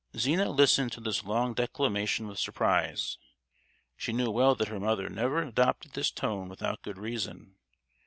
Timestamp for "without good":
6.49-6.97